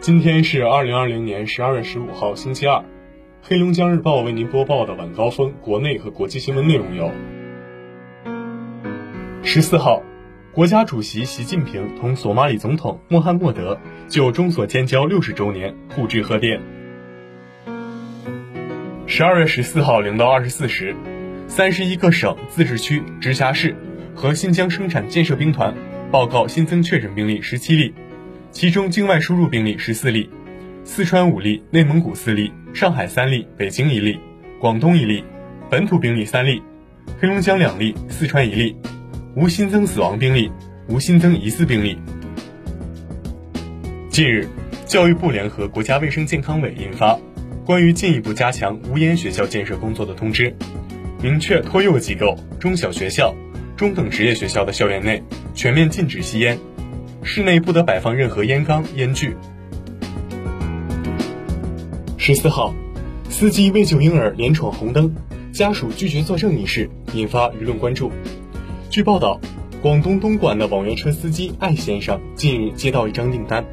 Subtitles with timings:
[0.00, 2.82] 今天是二零二零年十二月十五号，星期二。
[3.42, 7.12] 黑龙江日报为您播报的晚高峰国内和国际新闻内容有：
[9.42, 10.02] 十四号，
[10.52, 13.78] 国家主席习近平同索马里总统穆罕默德
[14.08, 16.58] 就中索建交六十周年互致贺电。
[19.06, 20.96] 十二月十四号零到二十四时，
[21.46, 23.76] 三十一个省、自治区、直辖市
[24.14, 25.74] 和新疆生产建设兵团
[26.10, 27.92] 报告新增确诊病例十七例。
[28.52, 30.28] 其中境外输入病例十四例，
[30.84, 34.18] 四川五例，内蒙古四例，上海三例，北京一例，
[34.58, 35.24] 广东一例，
[35.70, 36.60] 本土病例三例，
[37.20, 38.76] 黑龙江两例，四川一例，
[39.36, 40.50] 无新增死亡病例，
[40.88, 41.96] 无新增疑似病例。
[44.10, 44.48] 近日，
[44.84, 47.14] 教育部联合国家卫生健康委印发
[47.64, 50.50] 《关于进一步加强无烟学校建设工作的通知》，
[51.22, 53.32] 明确托幼机构、中小学校、
[53.76, 55.22] 中等职业学校的校园内
[55.54, 56.58] 全面禁止吸烟。
[57.22, 59.36] 室内不得摆放任何烟缸、烟具。
[62.16, 62.74] 十四号，
[63.28, 65.14] 司机为救婴儿连闯红灯，
[65.52, 68.10] 家属拒绝作证一事引发舆论关注。
[68.88, 69.40] 据报道，
[69.80, 73.64] 广东东莞的网约车司机艾先生近日接到一张订单，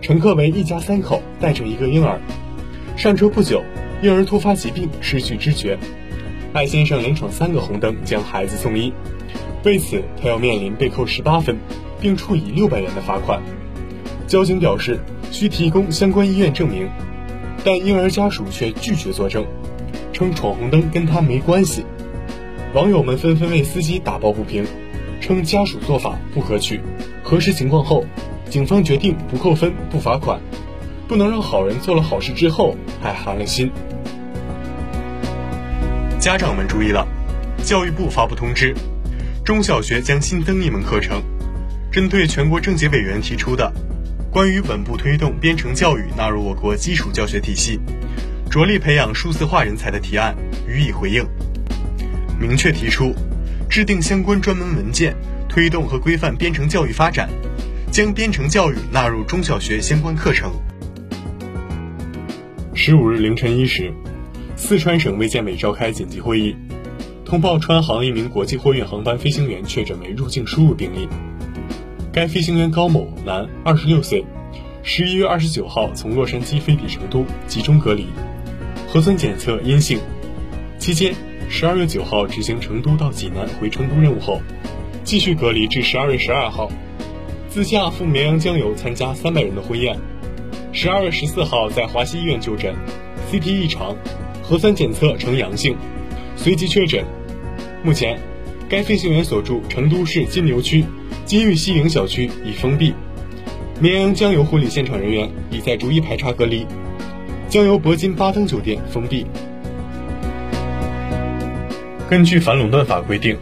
[0.00, 2.20] 乘客为一家三口，带着一个婴儿。
[2.96, 3.62] 上车不久，
[4.02, 5.78] 婴儿突发疾病，失去知觉。
[6.52, 8.92] 艾先生连闯三个红灯将孩子送医，
[9.64, 11.56] 为此他要面临被扣十八分。
[12.00, 13.40] 并处以六百元的罚款。
[14.26, 16.88] 交警表示需提供相关医院证明，
[17.64, 19.44] 但婴儿家属却拒绝作证，
[20.12, 21.84] 称闯红灯跟他没关系。
[22.72, 24.64] 网友们纷纷为司机打抱不平，
[25.20, 26.80] 称家属做法不可取。
[27.22, 28.04] 核实情况后，
[28.48, 30.40] 警方决定不扣分、不罚款，
[31.08, 33.70] 不能让好人做了好事之后还寒了心。
[36.18, 37.06] 家长们注意了，
[37.64, 38.74] 教育部发布通知，
[39.44, 41.22] 中小学将新增一门课程。
[41.90, 43.72] 针对全国政协委员提出的
[44.30, 47.80] 关于稳步推动编程教育纳入我国基础教学体系、
[48.48, 50.36] 着力培养数字化人才的提案
[50.68, 51.26] 予以回应，
[52.38, 53.12] 明确提出
[53.68, 55.16] 制定相关专门文件，
[55.48, 57.28] 推动和规范编程教育发展，
[57.90, 60.52] 将编程教育纳入中小学相关课程。
[62.72, 63.92] 十五日凌晨一时，
[64.54, 66.54] 四川省卫健委召开紧急会议，
[67.24, 71.08] 通报川航一名国际货运航班飞行员确诊为入境输入病例。
[72.12, 74.24] 该飞行员高某，男，二十六岁，
[74.82, 78.04] 十一月二十九号从洛杉矶飞抵成都，集中隔离，
[78.88, 80.00] 核酸检测阴性。
[80.76, 81.14] 期间，
[81.48, 84.42] 十二月九号执行成都到济南回成都任务后，
[85.04, 86.68] 继续隔离至十二月十二号，
[87.48, 89.96] 自驾赴绵阳江油参加三百人的婚宴。
[90.72, 92.74] 十二月十四号在华西医院就诊
[93.30, 93.94] ，CT 异常，
[94.42, 95.76] 核酸检测呈阳性，
[96.34, 97.04] 随即确诊。
[97.84, 98.18] 目前，
[98.68, 100.84] 该飞行员所住成都市金牛区。
[101.30, 102.92] 金玉西营小区已封闭，
[103.78, 106.66] 绵阳江油婚礼现场人员已在逐一排查隔离。
[107.48, 109.24] 江油铂金巴登酒店封闭。
[112.08, 113.38] 根据反垄断法规定，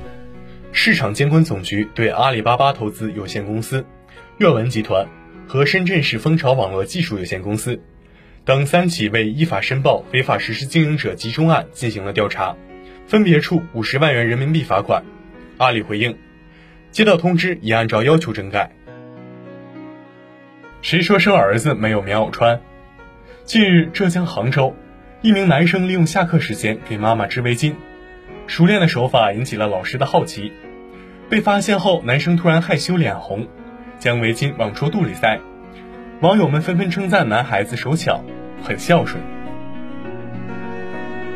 [0.70, 3.86] 市场监管总局对阿里巴巴投资有限公司、
[4.36, 5.06] 阅文集团
[5.46, 7.80] 和深圳市蜂巢网络技术有限公司
[8.44, 12.54] 等三起未依法申报违法实施经营者集中案进行了调查，
[13.06, 15.02] 分别处五十万元人民币罚款。
[15.56, 16.14] 阿里回应。
[16.90, 18.70] 接到通知，已按照要求整改。
[20.80, 22.60] 谁说生儿子没有棉袄穿？
[23.44, 24.74] 近日，浙江杭州，
[25.22, 27.74] 一名男生利用下课时间给妈妈织围巾，
[28.46, 30.52] 熟练的手法引起了老师的好奇。
[31.28, 33.46] 被发现后，男生突然害羞脸红，
[33.98, 35.38] 将围巾往戳肚里塞。
[36.20, 38.24] 网友们纷纷称赞男孩子手巧，
[38.62, 39.22] 很孝顺。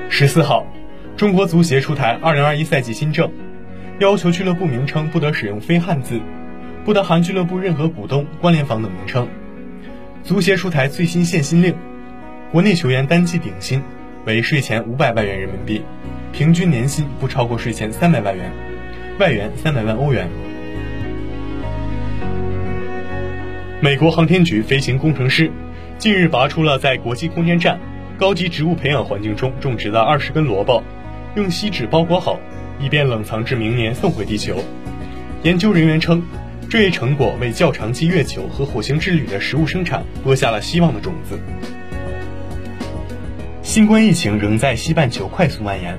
[0.09, 0.67] 十四号，
[1.17, 3.31] 中国足协出台二零二一赛季新政。
[4.03, 6.21] 要求俱乐部名称不得使用非汉字，
[6.85, 9.29] 不得含俱乐部任何股东、关联方等名称。
[10.25, 11.73] 足协出台最新限薪令，
[12.51, 13.81] 国内球员单季顶薪
[14.27, 15.83] 为税前五百万元人民币，
[16.33, 18.51] 平均年薪不超过税前三百万元，
[19.21, 20.29] 外援三百万欧元。
[23.81, 25.49] 美国航天局飞行工程师
[25.97, 27.78] 近日拔出了在国际空间站
[28.19, 30.83] 高级植物培养环境中种植的二十根萝卜，
[31.37, 32.37] 用锡纸包裹好。
[32.83, 34.57] 以便冷藏至明年送回地球。
[35.43, 36.23] 研究人员称，
[36.69, 41.39] 这一成果为较长期月球和火星之旅的食物生产播下了希望的种子。
[43.63, 45.99] 新冠疫情仍在西半球快速蔓延，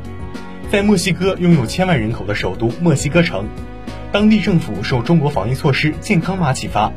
[0.70, 3.48] 在墨西哥拥有千万人口的首都墨西哥城，
[4.12, 6.92] 当地政府受中国防疫措施“健康码”启发，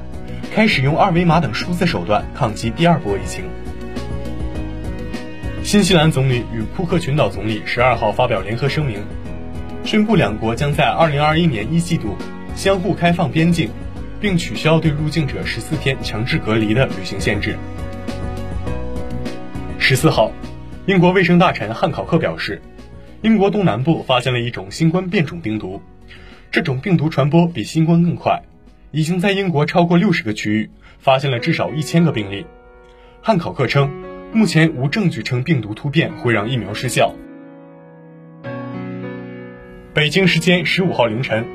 [0.53, 3.45] 开始用二维码等数字手段抗击第二波疫情。
[5.63, 9.01] 新西兰总理与库克群岛总理十二号发表联合声明。
[9.87, 12.17] 宣布两国将在二零二一年一季度
[12.57, 13.71] 相互开放边境，
[14.21, 17.57] 并取消对入境者十四天强制隔离的旅行限制。
[19.79, 20.33] 十四号，
[20.87, 22.61] 英国卫生大臣汉考克表示，
[23.23, 25.81] 英国东南部发现了一种新冠变种病毒，
[26.51, 28.43] 这种病毒传播比新冠更快，
[28.91, 30.69] 已经在英国超过六十个区域
[30.99, 32.45] 发现了至少一千个病例。
[33.23, 34.03] 汉考克称，
[34.33, 37.15] 目前无证据称病毒突变会让疫苗失效。
[39.97, 41.47] 北京时间十五号凌晨，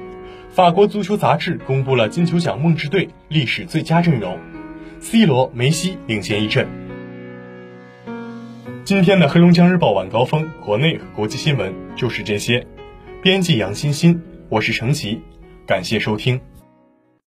[0.50, 4.40] 法国足球杂志公布了金球奖梦之队历史最佳阵容
[5.00, 6.68] ，C 罗、梅西领衔一阵。
[8.84, 12.66] 今天的黑龙江日报晚高峰，国内和国际新闻就是这些。
[13.22, 15.22] 编辑杨欣欣，我是程琦，
[15.68, 16.42] 感谢收听。